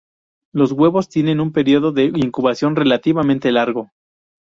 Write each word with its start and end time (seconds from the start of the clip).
Los 0.51 0.71
huevos 0.71 1.09
tienen 1.09 1.39
un 1.39 1.51
período 1.51 1.91
de 1.91 2.05
incubación 2.05 2.75
relativamente 2.75 3.51
largo. 3.51 3.91